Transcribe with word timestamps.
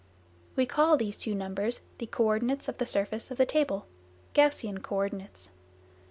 We 0.55 0.65
call 0.65 0.97
these 0.97 1.15
two 1.15 1.35
numbers 1.35 1.81
the 1.99 2.07
co 2.07 2.25
ordinates 2.25 2.67
of 2.67 2.79
the 2.79 2.87
surface 2.87 3.29
of 3.29 3.37
the 3.37 3.45
table 3.45 3.85
(Gaussian 4.33 4.81
co 4.81 4.95
ordinates). 4.95 5.51